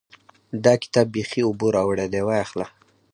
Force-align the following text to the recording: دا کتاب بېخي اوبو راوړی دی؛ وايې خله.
دا 0.63 0.73
کتاب 0.81 1.07
بېخي 1.15 1.41
اوبو 1.45 1.67
راوړی 1.75 2.07
دی؛ 2.13 2.21
وايې 2.27 2.45
خله. 2.51 2.65